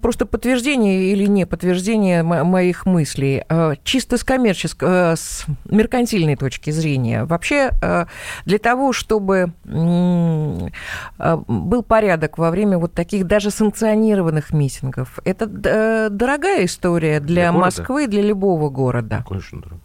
[0.00, 3.42] просто подтверждение или не подтверждение моих мыслей.
[3.48, 7.24] А, чисто с коммерческой, э, с меркантильной точки зрения.
[7.24, 8.06] Вообще, э,
[8.44, 16.66] для того, чтобы э, был порядок во время вот таких даже санкционированных митингов, это дорогая
[16.66, 19.24] история для Москвы, для любого города.
[19.28, 19.80] Конечно, дорогая.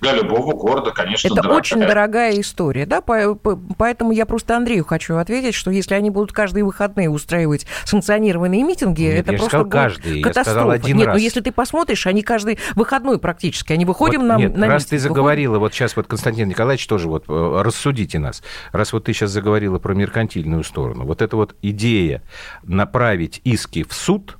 [0.00, 1.58] Для любого города, конечно, Это дорогая.
[1.58, 6.64] очень дорогая история, да, поэтому я просто Андрею хочу ответить, что если они будут каждые
[6.64, 10.48] выходные устраивать санкционированные митинги, Нет, это я просто сказал каждый, катастрофа.
[10.48, 11.16] Я сказал один Нет, раз.
[11.16, 14.84] но если ты посмотришь, они каждый выходной практически, они выходим вот, на, нет, на раз
[14.84, 15.60] митинг, ты заговорила, выходим...
[15.60, 19.78] вот сейчас вот Константин Николаевич тоже вот э, рассудите нас, раз вот ты сейчас заговорила
[19.78, 22.22] про меркантильную сторону, вот эта вот идея
[22.62, 24.38] направить иски в суд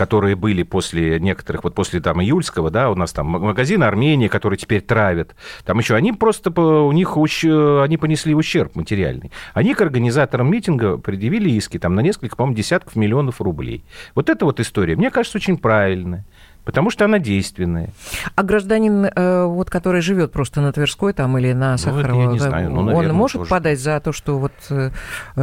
[0.00, 4.56] которые были после некоторых, вот после там июльского, да, у нас там магазин Армения, который
[4.56, 5.34] теперь травят,
[5.66, 9.30] там еще они просто, у них, они понесли ущерб материальный.
[9.52, 13.84] Они к организаторам митинга предъявили иски там на несколько, по-моему, десятков миллионов рублей.
[14.14, 16.24] Вот эта вот история, мне кажется, очень правильная.
[16.70, 17.90] Потому что она действенная.
[18.36, 22.26] А гражданин, э, вот, который живет просто на Тверской там или на Сахарова, ну, я
[22.28, 23.50] не знаю, ну, наверное, он может тоже.
[23.50, 24.90] подать за то, что вот э,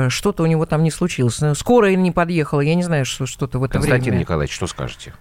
[0.07, 1.41] что-то у него там не случилось?
[1.41, 4.21] Ну, скорая не подъехала, я не знаю, что что-то в это Константин время.
[4.21, 5.13] Николаевич, что скажете?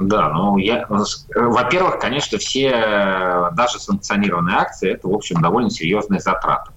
[0.00, 2.70] Да, ну, я, во-первых, конечно, все
[3.52, 6.72] даже санкционированные акции, это, в общем, довольно серьезные затраты.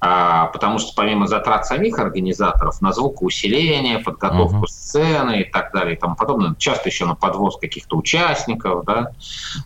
[0.00, 4.68] А, потому что помимо затрат самих организаторов на звукоусиление, подготовку uh-huh.
[4.68, 9.12] сцены и так далее и тому подобное, часто еще на подвоз каких-то участников, да,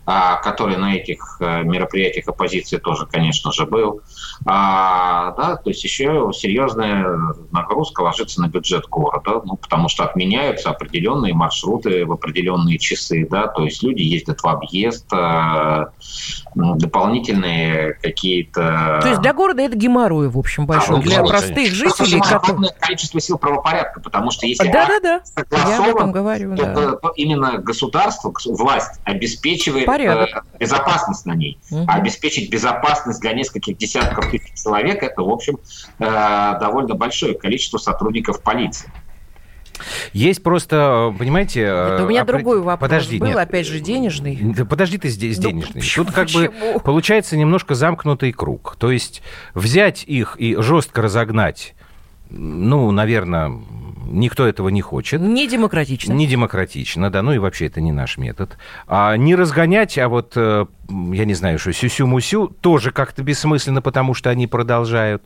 [0.06, 4.00] а, которые на этих э, мероприятиях оппозиции тоже, конечно же, был.
[4.44, 7.06] А, да, то есть еще серьезная
[7.52, 13.46] нагрузка ложится на бюджет города, ну, потому что отменяются определенные маршруты в определенные часы, да,
[13.46, 15.90] то есть люди ездят в объезд, а,
[16.54, 19.00] дополнительные какие-то...
[19.02, 20.98] То есть для города это геморрой в общем, большой.
[20.98, 21.38] А, для конечно.
[21.38, 22.18] простых жителей.
[22.18, 25.68] Это огромное количество сил правопорядка, потому что если да, да, да.
[25.68, 26.96] я об этом говорю, то, да.
[26.96, 30.44] то именно государство, власть обеспечивает Порядок.
[30.54, 31.58] Э, безопасность на ней.
[31.70, 31.84] Угу.
[31.88, 35.58] А обеспечить безопасность для нескольких десятков тысяч человек, это, в общем,
[35.98, 38.90] э, довольно большое количество сотрудников полиции.
[40.12, 41.62] Есть просто, понимаете...
[41.62, 42.34] Это у меня опри...
[42.34, 43.36] другой вопрос Подожди, был, нет.
[43.36, 44.38] опять же, денежный.
[44.40, 45.80] Да подожди ты здесь ну, денежный.
[45.80, 46.04] Почему?
[46.04, 46.74] Тут как почему?
[46.74, 48.76] бы получается немножко замкнутый круг.
[48.78, 49.22] То есть
[49.54, 51.74] взять их и жестко разогнать,
[52.30, 53.52] ну, наверное,
[54.06, 55.20] никто этого не хочет.
[55.20, 56.12] Не демократично.
[56.12, 58.56] Не демократично, да, ну и вообще это не наш метод.
[58.86, 64.14] А не разгонять, а вот, э, я не знаю, что сюсю-мусю тоже как-то бессмысленно, потому
[64.14, 65.22] что они продолжают.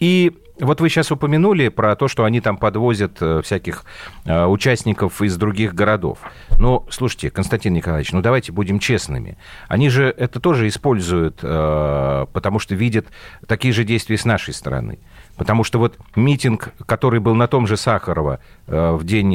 [0.00, 3.84] И вот вы сейчас упомянули про то, что они там подвозят э, всяких
[4.24, 6.18] э, участников из других городов.
[6.60, 9.36] Ну, слушайте, Константин Николаевич, ну давайте будем честными.
[9.66, 13.06] Они же это тоже используют, э, потому что видят
[13.48, 15.00] такие же действия с нашей стороны.
[15.36, 18.38] Потому что вот митинг, который был на том же Сахарова
[18.68, 19.32] в день,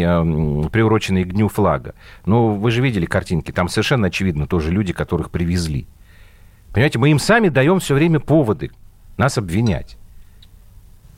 [0.69, 1.93] приуроченный к Дню флага,
[2.25, 5.88] ну, вы же видели картинки, там совершенно очевидно тоже люди, которых привезли.
[6.71, 8.71] Понимаете, мы им сами даем все время поводы
[9.17, 9.99] нас обвинять.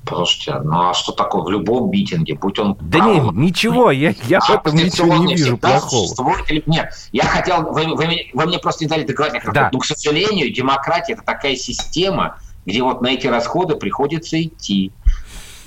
[0.08, 2.76] Слушайте, ну а что такое в любом митинге, будь он...
[2.82, 6.36] Да не, ничего, я, я в этом ничего не вижу плохого.
[6.48, 6.64] Или...
[6.66, 9.42] Нет, я хотел, вы, вы, вы мне просто не дали договорить.
[9.54, 9.70] Да.
[9.72, 14.92] Но, к сожалению, демократия– это такая система, где вот на эти расходы приходится идти.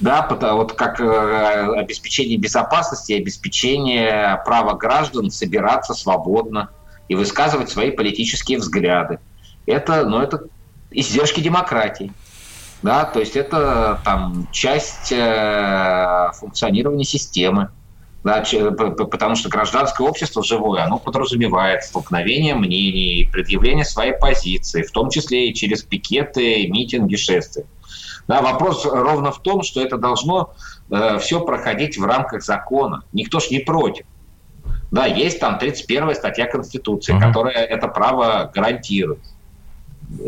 [0.00, 6.70] Да, потому, вот как э, обеспечение безопасности, обеспечение права граждан собираться свободно
[7.08, 9.20] и высказывать свои политические взгляды.
[9.66, 10.44] Это, ну, это
[10.90, 12.12] издержки демократии.
[12.84, 17.70] Да, то есть это там часть э, функционирования системы.
[18.22, 25.08] Да, потому что гражданское общество живое, оно подразумевает столкновение мнений, предъявление своей позиции, в том
[25.08, 27.64] числе и через пикеты, митинги, шествия.
[28.28, 30.52] Да, вопрос ровно в том, что это должно
[30.90, 33.04] э, все проходить в рамках закона.
[33.14, 34.04] Никто ж не против.
[34.90, 37.28] Да, есть там 31 статья Конституции, uh-huh.
[37.28, 39.20] которая это право гарантирует.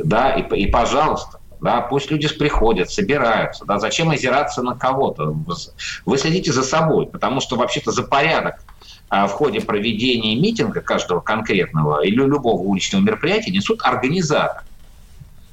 [0.04, 1.38] Да, и, и пожалуйста.
[1.60, 3.64] Да, пусть люди приходят, собираются.
[3.64, 5.34] Да, зачем озираться на кого-то?
[6.04, 8.56] Вы следите за собой, потому что вообще-то за порядок
[9.08, 14.64] а, в ходе проведения митинга каждого конкретного или любого уличного мероприятия несут организатор.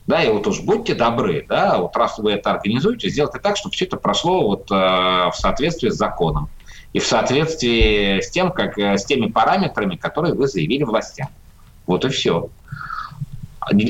[0.06, 3.74] Да, и вот уж будьте добры, да, вот раз вы это организуете, сделайте так, чтобы
[3.74, 6.50] все это прошло вот э, в соответствии с законом
[6.92, 11.30] и в соответствии с тем, как э, с теми параметрами, которые вы заявили властям.
[11.88, 12.50] Вот и все.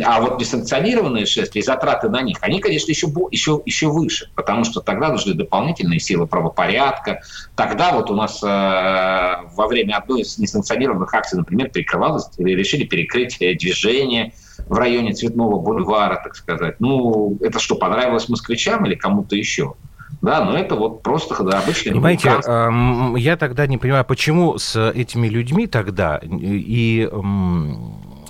[0.05, 4.63] А вот несанкционированные шествия и затраты на них, они, конечно, еще, еще, еще выше, потому
[4.63, 7.21] что тогда нужны дополнительные силы правопорядка.
[7.55, 13.37] Тогда вот у нас э, во время одной из несанкционированных акций, например, перекрывалось, решили перекрыть
[13.39, 14.33] э, движение
[14.67, 16.79] в районе Цветного бульвара, так сказать.
[16.79, 19.73] Ну, это что, понравилось москвичам или кому-то еще?
[20.21, 22.29] Да, но это вот просто да, обычный Понимаете,
[23.19, 27.09] я тогда не понимаю, почему с этими людьми тогда и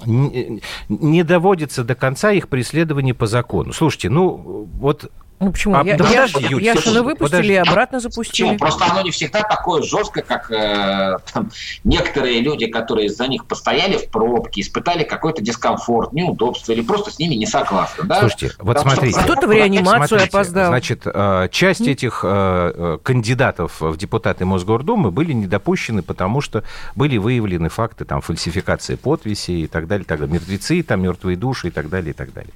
[0.05, 3.73] не доводится до конца их преследование по закону.
[3.73, 5.11] Слушайте, ну вот
[5.43, 5.75] ну почему?
[5.75, 7.53] А, я, да я, подожди, Юль, Яшина выпустили подожди.
[7.53, 8.47] и обратно запустили.
[8.47, 8.59] Почему?
[8.59, 11.51] Просто оно не всегда такое жесткое, как э, там,
[11.83, 17.19] некоторые люди, которые за них постояли в пробке, испытали какой-то дискомфорт, неудобство или просто с
[17.19, 18.03] ними не согласны.
[18.05, 18.19] Да?
[18.19, 19.19] Слушайте, вот Потому смотрите.
[19.19, 20.67] Что кто-то в реанимацию смотрите, опоздал.
[20.67, 26.63] Значит, э, часть этих э, кандидатов в депутаты Мосгордумы были недопущены, потому что
[26.95, 30.33] были выявлены факты там, фальсификации подписей и так далее, так далее.
[30.33, 32.53] Мертвецы, там, мертвые души и так далее, и так далее.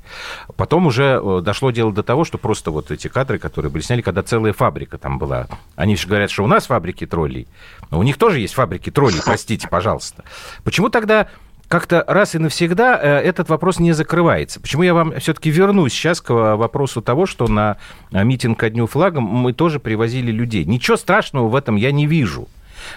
[0.56, 4.24] Потом уже дошло дело до того, что просто вот эти кадры, которые были сняли, когда
[4.24, 5.48] целая фабрика там была.
[5.76, 7.48] Они же говорят, что у нас фабрики троллей.
[7.90, 10.24] Но у них тоже есть фабрики троллей, простите, пожалуйста.
[10.64, 11.28] Почему тогда
[11.68, 14.62] как-то раз и навсегда э, этот вопрос не закрывается.
[14.62, 17.78] Почему я вам все-таки вернусь сейчас к вопросу того, что на
[18.12, 20.64] митинг ко Дню флага мы тоже привозили людей.
[20.66, 22.48] Ничего страшного в этом я не вижу.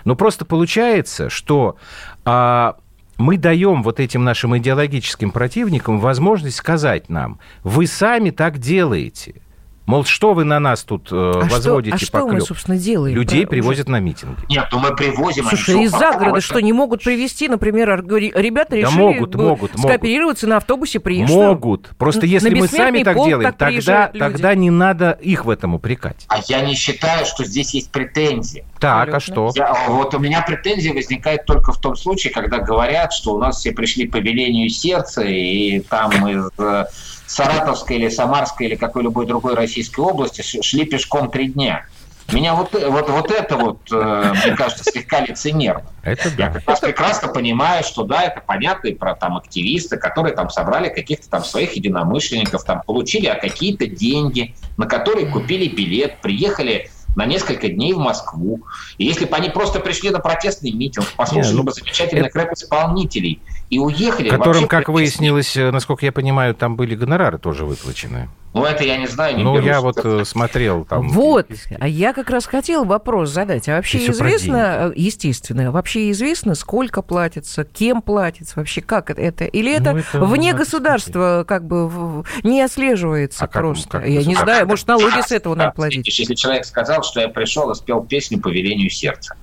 [0.05, 1.77] Но просто получается, что
[2.25, 2.77] а,
[3.17, 9.35] мы даем вот этим нашим идеологическим противникам возможность сказать нам, вы сами так делаете–
[9.91, 12.43] Мол, что вы на нас тут э, а возводите что, а поклеп?
[12.43, 13.17] что мы, собственно, делаем?
[13.17, 13.51] Людей про...
[13.51, 14.37] привозят на митинги.
[14.49, 15.45] Нет, ну мы привозим...
[15.47, 20.51] Слушай, из загорода что, не могут привезти, например, ребята решили да могут, могут, скооперироваться могут.
[20.51, 21.35] на автобусе, приехать.
[21.35, 21.91] Могут.
[21.99, 26.25] Просто если мы сами так делаем, тогда, тогда не надо их в этом упрекать.
[26.29, 28.65] А я не считаю, что здесь есть претензии.
[28.79, 29.51] Так, а что?
[29.57, 33.59] Я, вот у меня претензии возникают только в том случае, когда говорят, что у нас
[33.59, 36.85] все пришли по велению сердца, и там из э,
[37.31, 41.87] Саратовской или Самарской или какой-либо другой российской области шли пешком три дня.
[42.33, 45.85] Меня вот, вот, вот это вот, э, мне кажется, слегка лицемерно.
[46.03, 46.47] Это да.
[46.47, 50.89] Я как раз прекрасно понимаю, что да, это понятные про там активисты, которые там собрали
[50.89, 57.27] каких-то там своих единомышленников, там получили а какие-то деньги, на которые купили билет, приехали на
[57.27, 58.63] несколько дней в Москву.
[58.99, 62.39] И если бы они просто пришли на протестный митинг, послушали Не, ну, бы замечательных это...
[62.41, 63.41] рэп-исполнителей
[63.71, 64.29] и уехали...
[64.29, 68.29] Которым, как выяснилось, насколько я понимаю, там были гонорары тоже выплачены.
[68.53, 69.37] Ну, это я не знаю.
[69.37, 70.05] Не ну, я вот.
[70.05, 71.09] Э, смотрел там.
[71.11, 71.47] Вот,
[71.79, 73.69] а я как раз хотел вопрос задать.
[73.69, 79.45] А вообще известно, э, естественно, вообще известно, сколько платится, кем платится, вообще как это?
[79.45, 83.89] Или это, ну, это вне государства как бы не отслеживается а просто?
[83.89, 86.19] Как, как я не знаю, может, налоги с этого надо платить.
[86.19, 89.37] Если человек сказал, что я пришел и спел песню по велению сердца.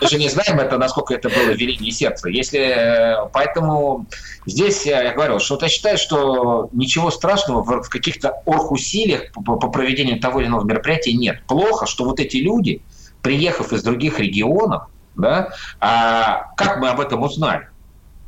[0.00, 2.28] Мы же не знаем, это, насколько это было веление сердца.
[2.28, 4.06] Если, э, поэтому
[4.46, 9.56] здесь я говорил, что вот я считаю, что ничего страшного в, в каких-то оргусилиях по,
[9.56, 11.42] по проведению того или иного мероприятия нет.
[11.46, 12.82] Плохо, что вот эти люди,
[13.20, 14.84] приехав из других регионов,
[15.14, 17.68] да, а как мы об этом узнали?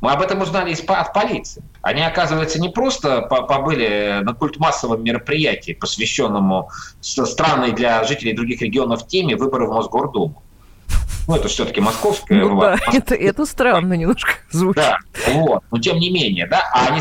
[0.04, 1.62] Мы об этом узнали из, от полиции.
[1.80, 6.68] Они, оказывается, не просто побыли на культмассовом мероприятии, посвященному
[7.00, 10.42] странной для жителей других регионов теме выборов в Мосгордуму.
[11.26, 12.82] Ну, это все-таки московская ну, власть.
[12.86, 14.82] Да, это, это странно немножко звучит.
[14.82, 14.98] Да,
[15.32, 15.62] вот.
[15.70, 17.00] Но тем не менее, да, а они,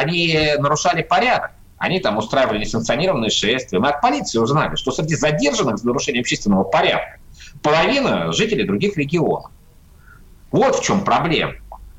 [0.00, 1.50] они нарушали порядок.
[1.78, 3.78] Они там устраивали несанкционированные шествия.
[3.78, 7.18] Мы от полиции узнали, что среди задержанных за нарушение общественного порядка
[7.62, 9.50] половина жителей других регионов.
[10.52, 11.54] Вот в чем проблема.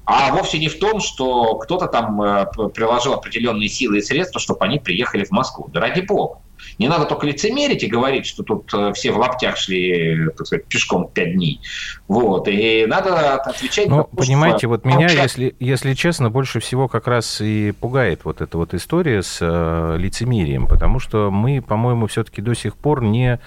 [0.05, 4.63] А вовсе не в том, что кто-то там э, приложил определенные силы и средства, чтобы
[4.65, 5.67] они приехали в Москву.
[5.67, 6.39] Да ради бога.
[6.77, 10.65] Не надо только лицемерить и говорить, что тут э, все в лаптях шли, так сказать,
[10.65, 11.61] пешком пять дней.
[12.07, 12.47] Вот.
[12.47, 13.87] И надо отвечать...
[13.87, 18.57] Ну, понимаете, вот меня, если, если честно, больше всего как раз и пугает вот эта
[18.57, 23.39] вот история с э, лицемерием, потому что мы, по-моему, все-таки до сих пор не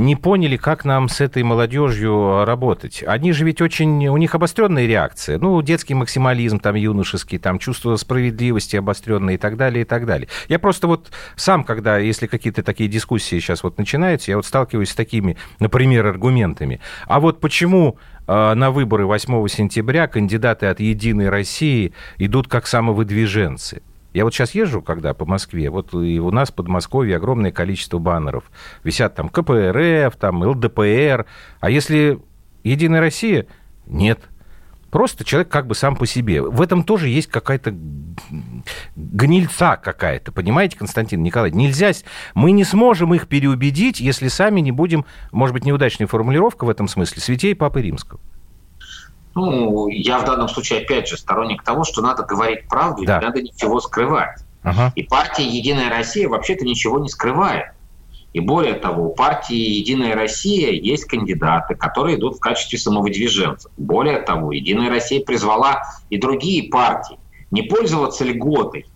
[0.00, 3.04] не поняли, как нам с этой молодежью работать.
[3.06, 4.08] Они же ведь очень...
[4.08, 5.38] У них обостренная реакция.
[5.38, 10.28] Ну, детский максимализм, там, юношеский, там, чувство справедливости обостренное и так далее, и так далее.
[10.48, 14.90] Я просто вот сам, когда, если какие-то такие дискуссии сейчас вот начинаются, я вот сталкиваюсь
[14.90, 16.80] с такими, например, аргументами.
[17.06, 23.82] А вот почему э, на выборы 8 сентября кандидаты от «Единой России» идут как самовыдвиженцы?
[24.12, 27.98] Я вот сейчас езжу, когда по Москве, вот и у нас в Подмосковье огромное количество
[27.98, 28.50] баннеров.
[28.82, 31.26] Висят там КПРФ, там ЛДПР.
[31.60, 32.20] А если
[32.64, 33.46] Единая Россия?
[33.86, 34.20] Нет.
[34.90, 36.42] Просто человек как бы сам по себе.
[36.42, 37.72] В этом тоже есть какая-то
[38.96, 41.56] гнильца какая-то, понимаете, Константин Николаевич?
[41.56, 41.92] Нельзя,
[42.34, 46.88] мы не сможем их переубедить, если сами не будем, может быть, неудачная формулировка в этом
[46.88, 48.20] смысле, святей Папы Римского.
[49.34, 53.18] Ну, я в данном случае, опять же, сторонник того, что надо говорить правду, да.
[53.18, 54.40] не надо ничего скрывать.
[54.62, 54.92] Ага.
[54.96, 57.66] И партия «Единая Россия» вообще-то ничего не скрывает.
[58.32, 63.70] И более того, у партии «Единая Россия» есть кандидаты, которые идут в качестве самовыдвиженцев.
[63.76, 67.18] Более того, «Единая Россия» призвала и другие партии
[67.50, 68.86] не пользоваться льготой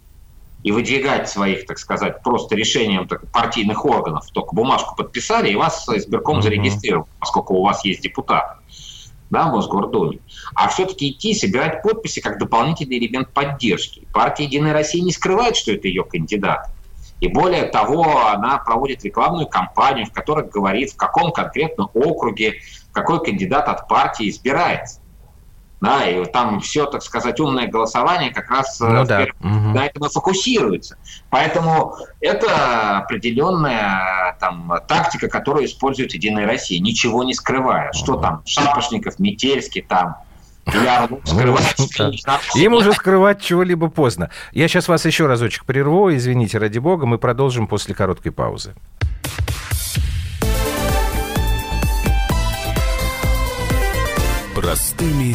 [0.62, 4.26] и выдвигать своих, так сказать, просто решением так, партийных органов.
[4.32, 6.42] Только бумажку подписали, и вас избирком mm-hmm.
[6.42, 8.58] зарегистрировал, поскольку у вас есть депутат
[9.34, 10.20] да, Мосгордуме,
[10.54, 14.06] а все-таки идти собирать подписи как дополнительный элемент поддержки.
[14.12, 16.70] Партия «Единая Россия» не скрывает, что это ее кандидат.
[17.20, 22.54] И более того, она проводит рекламную кампанию, в которой говорит, в каком конкретно округе
[22.92, 25.00] какой кандидат от партии избирается.
[25.84, 29.26] Да, и там все, так сказать, умное голосование как раз э, ну, да.
[29.40, 30.96] на этом и фокусируется.
[31.28, 37.92] Поэтому это определенная там, тактика, которую использует Единая Россия, ничего не скрывая.
[37.92, 40.16] Что там, Шапошников, Метельский, там,
[40.64, 40.72] Ну,
[42.54, 44.30] Им уже скрывать чего-либо поздно.
[44.52, 48.74] Я сейчас вас еще разочек прерву, извините, ради бога, мы продолжим после короткой паузы.
[54.54, 55.34] Простыми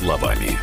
[0.00, 0.56] словами.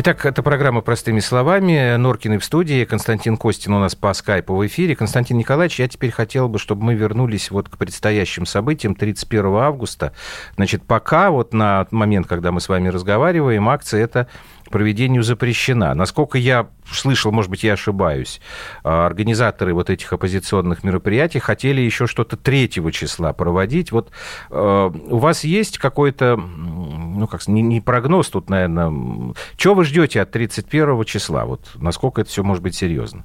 [0.00, 1.96] Итак, это программа «Простыми словами».
[1.96, 4.94] Норкины в студии, Константин Костин у нас по скайпу в эфире.
[4.94, 10.12] Константин Николаевич, я теперь хотел бы, чтобы мы вернулись вот к предстоящим событиям 31 августа.
[10.54, 14.28] Значит, пока вот на момент, когда мы с вами разговариваем, акция это
[14.70, 15.94] проведению запрещена.
[15.94, 18.40] Насколько я слышал, может быть, я ошибаюсь,
[18.84, 23.92] а, организаторы вот этих оппозиционных мероприятий хотели еще что-то 3 числа проводить.
[23.92, 24.10] Вот
[24.50, 30.20] э, у вас есть какой-то, ну, как не, не прогноз тут, наверное, чего вы ждете
[30.20, 31.44] от 31 числа?
[31.44, 33.24] Вот насколько это все может быть серьезно?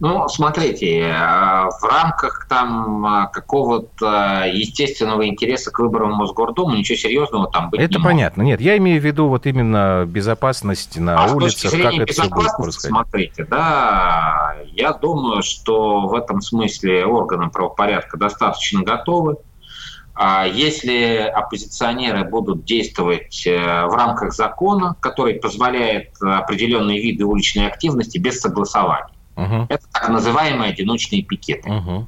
[0.00, 7.50] Ну, смотрите, э, в рамках там э, какого-то естественного интереса к выборам Мосгордумы ничего серьезного
[7.50, 8.44] там быть Это не понятно.
[8.44, 8.60] Может.
[8.60, 12.56] Нет, я имею в виду вот именно безопасность на а улицах, как это все будет
[12.56, 12.90] происходить.
[12.90, 19.36] Смотрите, да, я думаю, что в этом смысле органы правопорядка достаточно готовы.
[20.14, 28.18] А если оппозиционеры будут действовать э, в рамках закона, который позволяет определенные виды уличной активности
[28.18, 29.66] без согласования, Угу.
[29.68, 31.70] Это так называемые одиночные пикеты.
[31.70, 32.06] Угу.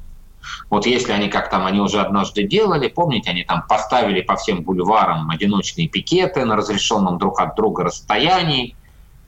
[0.69, 4.63] Вот если они, как там они уже однажды делали, помните, они там поставили по всем
[4.63, 8.75] бульварам одиночные пикеты на разрешенном друг от друга расстоянии.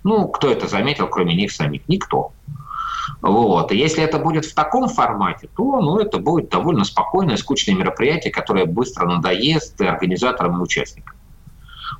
[0.03, 1.87] Ну, кто это заметил, кроме них самих?
[1.87, 2.33] Никто.
[3.21, 3.71] Вот.
[3.71, 8.33] И если это будет в таком формате, то ну, это будет довольно спокойное, скучное мероприятие,
[8.33, 11.15] которое быстро надоест и организаторам, и участникам.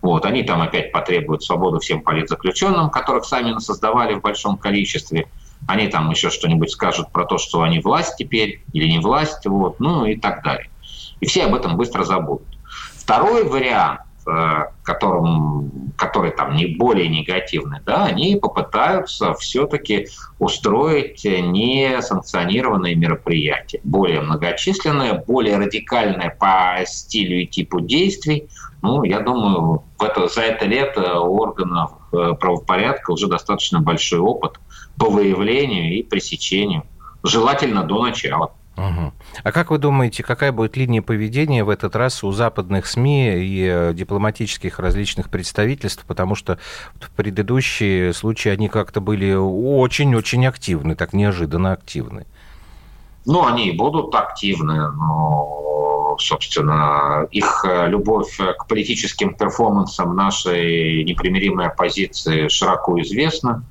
[0.01, 0.25] Вот.
[0.25, 5.27] Они там опять потребуют свободу всем политзаключенным, которых сами создавали в большом количестве–
[5.67, 9.79] они там еще что-нибудь скажут про то, что они власть теперь или не власть, вот,
[9.79, 10.69] ну и так далее.
[11.19, 12.47] И все об этом быстро забудут.
[12.95, 20.07] Второй вариант, э, которым, который там не более негативный, да, они попытаются все-таки
[20.39, 28.49] устроить несанкционированные мероприятия, более многочисленные, более радикальные по стилю и типу действий.
[28.81, 34.19] Ну, я думаю, в это, за это лето у органов э, правопорядка уже достаточно большой
[34.19, 34.53] опыт–
[34.97, 36.83] по выявлению и пресечению.
[37.23, 38.53] Желательно до начала.
[38.75, 39.13] Угу.
[39.43, 43.67] А как вы думаете, какая будет линия поведения в этот раз у западных СМИ и
[43.71, 46.05] э, дипломатических различных представительств?
[46.07, 46.57] Потому что
[46.99, 52.25] в предыдущие случаи они как-то были очень-очень активны, так неожиданно активны.
[53.25, 62.47] Ну, они будут активны, но, собственно, их э, любовь к политическим перформансам нашей непримиримой оппозиции
[62.47, 63.63] широко известна.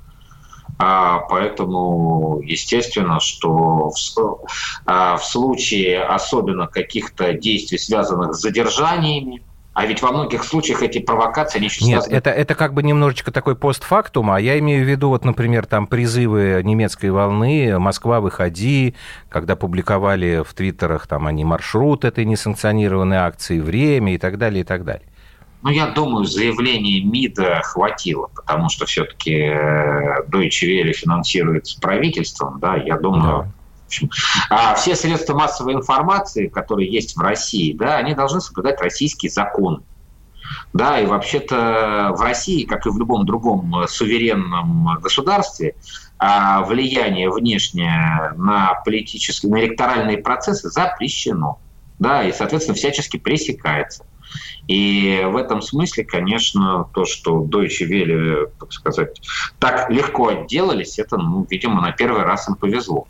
[0.79, 4.39] А, поэтому, естественно, что в,
[4.87, 9.43] а, в случае особенно каких-то действий, связанных с задержаниями,
[9.75, 13.33] а ведь во многих случаях эти провокации, они еще Нет, это, это как бы немножечко
[13.33, 18.95] такой постфактум, а я имею в виду, вот, например, там призывы немецкой волны «Москва, выходи»,
[19.31, 24.65] когда публиковали в твиттерах там они маршрут этой несанкционированной акции, время и так далее, и
[24.65, 25.07] так далее.
[25.63, 32.77] Ну, я думаю, заявления МИДа хватило, потому что все-таки э, Deutsche Welle финансируется правительством, да,
[32.77, 33.49] я думаю, да.
[34.49, 39.81] А все средства массовой информации, которые есть в России, да, они должны соблюдать российские законы.
[40.73, 45.75] Да, и вообще-то в России, как и в любом другом суверенном государстве,
[46.19, 51.59] а влияние внешнее на политические, на электоральные процессы запрещено.
[51.99, 54.05] Да, и, соответственно, всячески пресекается.
[54.69, 59.21] И в этом смысле, конечно, то, что Deutsche Welle, так сказать,
[59.59, 63.07] так легко отделались, это, ну, видимо, на первый раз им повезло.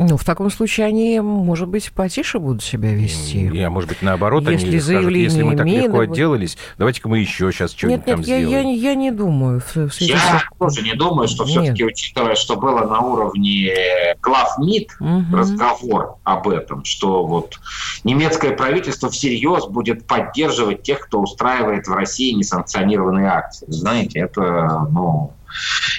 [0.00, 3.50] Ну, в таком случае они, может быть, потише будут себя вести.
[3.52, 6.10] Я, может быть, наоборот, если они скажут, если мы так легко будет...
[6.10, 8.48] отделались, давайте-ка мы еще сейчас что-нибудь там нет, сделаем.
[8.48, 9.60] Я, я, я не думаю.
[9.60, 10.58] В я с...
[10.58, 13.74] тоже не думаю, что все-таки, учитывая, что было на уровне
[14.22, 15.36] глав МИД угу.
[15.36, 17.60] разговор об этом, что вот
[18.02, 23.66] немецкое правительство всерьез будет поддерживать тех, кто устраивает в России несанкционированные акции.
[23.68, 25.34] Знаете, это, ну,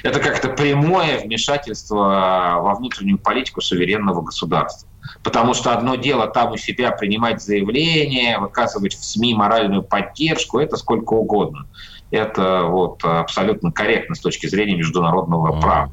[0.04, 4.90] это как-то прямое вмешательство во внутреннюю политику суверенного государства.
[5.24, 10.78] Потому что одно дело там у себя принимать заявления, выказывать в СМИ моральную поддержку, это
[10.78, 11.68] сколько угодно.
[12.12, 15.92] Это вот абсолютно корректно с точки зрения международного права.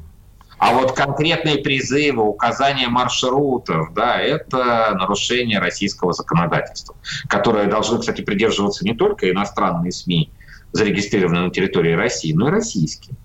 [0.59, 6.95] А вот конкретные призывы, указания маршрутов, да, это нарушение российского законодательства,
[7.29, 10.31] которое должны, кстати, придерживаться не только иностранные СМИ,
[10.73, 13.15] зарегистрированные на территории России, но и российские.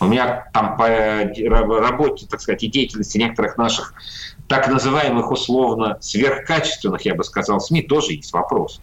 [0.00, 3.94] У меня там по работе, так сказать, и деятельности некоторых наших
[4.48, 8.80] так называемых условно сверхкачественных, я бы сказал, СМИ тоже есть вопрос.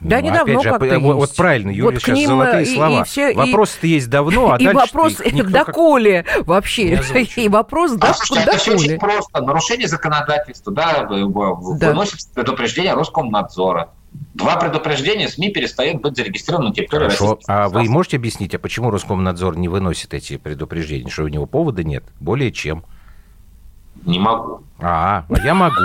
[0.00, 3.00] Да, ну, недавно же, как-то вот, вот правильно, Юля, вот сейчас золотые и, слова.
[3.02, 5.14] И все, Вопрос-то есть давно, а и дальше вопрос
[5.50, 6.46] доколе как...
[6.46, 7.00] вообще.
[7.36, 9.40] И вопрос а, слушайте, Это все очень просто.
[9.40, 11.16] Нарушение законодательства, да, да.
[11.26, 13.90] выносится предупреждение Роскомнадзора.
[14.34, 17.38] Два предупреждения СМИ перестают быть зарегистрированы на территории Хорошо.
[17.46, 21.08] А вы можете объяснить, а почему Роскомнадзор не выносит эти предупреждения?
[21.08, 22.04] Что у него повода нет?
[22.20, 22.84] Более чем.
[24.04, 24.62] Не могу.
[24.80, 25.76] А, а я могу.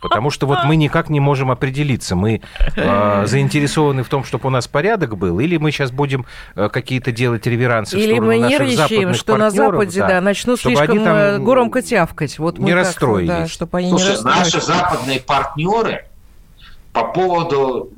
[0.00, 2.16] Потому что вот мы никак не можем определиться.
[2.16, 2.40] Мы
[2.76, 7.12] э, заинтересованы в том, чтобы у нас порядок был, или мы сейчас будем э, какие-то
[7.12, 11.16] делать реверансы или в сторону мы нервничаем, что на Западе да, да, начнут слишком там
[11.16, 12.38] э, громко тявкать.
[12.38, 13.28] Вот не расстроились.
[13.28, 16.06] Да, чтобы они Слушай, не наши западные партнеры
[16.92, 17.90] по поводу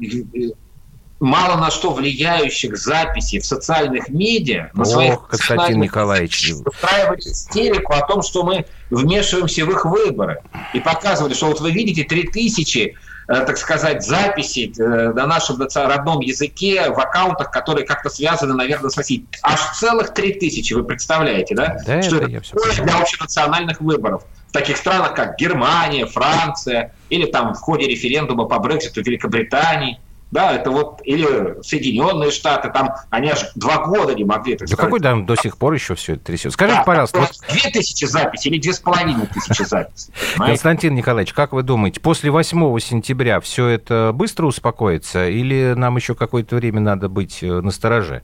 [1.22, 6.52] мало на что влияющих записей в социальных медиа на Ох, своих Константин Николаевич.
[6.66, 10.42] устраивали истерику о том, что мы вмешиваемся в их выборы.
[10.74, 12.92] И показывали, что вот вы видите 3000 э,
[13.26, 18.96] так сказать, записей э, на нашем родном языке в аккаунтах, которые как-то связаны, наверное, с
[18.96, 19.26] Россией.
[19.42, 21.76] Аж целых 3000, вы представляете, да?
[21.86, 24.24] да что это, это для общенациональных выборов.
[24.48, 30.00] В таких странах, как Германия, Франция, или там в ходе референдума по Брекситу Великобритании–
[30.32, 34.56] да, это вот или Соединенные Штаты, там они аж два года не могли.
[34.56, 34.86] Так да сказать.
[34.86, 36.52] какой там до сих пор еще все это трясет?
[36.52, 37.20] Скажите, да, пожалуйста.
[37.20, 37.30] Вот...
[37.50, 40.12] Две тысячи записей или две с половиной тысячи записей.
[40.38, 46.14] Константин Николаевич, как вы думаете, после 8 сентября все это быстро успокоится или нам еще
[46.14, 48.22] какое-то время надо быть э, на стороже?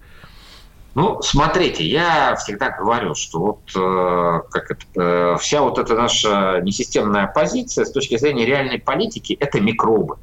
[0.94, 6.60] Ну, смотрите, я всегда говорю, что вот э, как это, э, вся вот эта наша
[6.62, 10.16] несистемная позиция с точки зрения реальной политики– это микробы.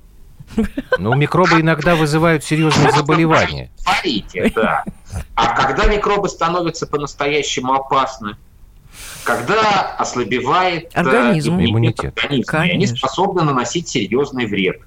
[0.97, 3.71] Ну, микробы иногда вызывают серьезные заболевания.
[3.77, 4.83] Смотрите, да.
[5.35, 8.35] А когда микробы становятся по-настоящему опасны?
[9.23, 11.55] Когда ослабевает э, организм.
[11.55, 14.81] иммунитет, организм, и они способны наносить серьезный вред.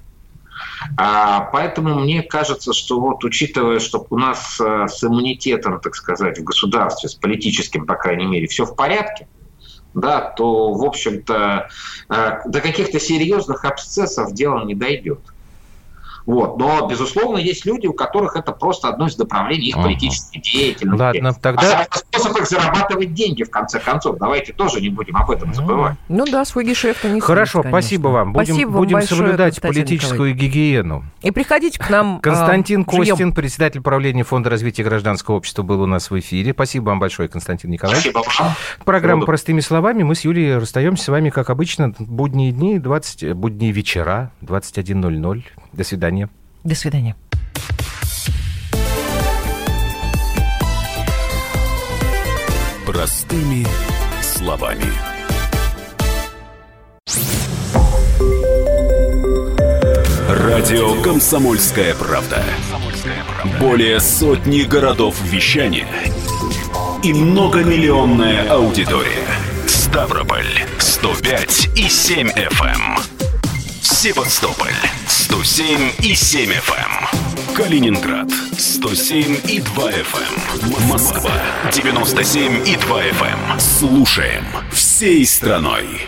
[0.97, 6.39] А, поэтому мне кажется, что вот учитывая, что у нас э, с иммунитетом, так сказать,
[6.39, 9.27] в государстве, с политическим, по крайней мере, все в порядке,
[9.93, 11.69] да, то, в общем-то,
[12.09, 15.19] э, до каких-то серьезных абсцессов дело не дойдет.
[16.29, 16.59] Вот.
[16.59, 19.85] Но, безусловно, есть люди, у которых это просто одно из направлений их ага.
[19.85, 21.01] политической деятельности.
[21.01, 21.87] Ладно, тогда...
[21.89, 24.19] А способ их зарабатывать деньги, в конце концов.
[24.19, 25.97] Давайте тоже не будем об этом забывать.
[26.07, 28.33] Ну да, свой гешефт у них Хорошо, есть, спасибо вам.
[28.33, 31.03] Будем, спасибо будем большое, соблюдать политическую гигиену.
[31.23, 32.19] И приходите к нам.
[32.19, 33.33] Константин а, Костин, живем.
[33.33, 36.53] председатель правления Фонда развития гражданского общества, был у нас в эфире.
[36.53, 38.03] Спасибо вам большое, Константин Николаевич.
[38.11, 38.53] Спасибо вам.
[38.85, 40.03] Программа «Простыми словами».
[40.03, 45.43] Мы с Юлией расстаемся с вами, как обычно, будние дни, 20, будние вечера, 21.00.
[45.73, 46.29] До свидания.
[46.63, 47.15] До свидания.
[52.85, 53.65] Простыми
[54.21, 54.85] словами.
[60.27, 62.43] Радио «Комсомольская правда».
[63.59, 65.87] Более сотни городов вещания
[67.03, 69.25] и многомиллионная аудитория.
[69.67, 70.45] Ставрополь
[70.79, 73.18] 105 и 7 FM.
[73.81, 74.73] Севастополь
[75.07, 76.73] 107 и 7 FM.
[76.77, 77.55] Эм.
[77.55, 80.73] Калининград 107 и 2 FM.
[80.81, 80.87] Эм.
[80.87, 81.31] Москва
[81.71, 83.51] 97 и 2 FM.
[83.53, 83.59] Эм.
[83.59, 86.07] Слушаем всей страной.